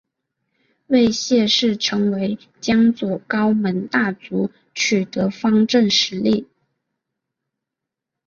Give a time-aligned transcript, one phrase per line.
[0.87, 6.47] 为谢氏成为江左高门大族取得方镇实力。